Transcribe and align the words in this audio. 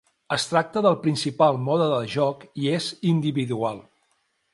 Es 0.35 0.43
tracta 0.51 0.81
del 0.85 0.95
principal 1.03 1.59
mode 1.65 1.89
de 1.91 1.99
joc 2.13 2.47
i 2.63 2.65
és 2.79 2.87
individual. 3.11 3.79